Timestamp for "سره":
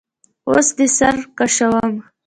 0.97-1.21